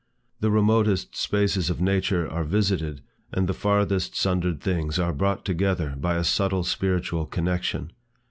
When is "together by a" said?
5.45-6.23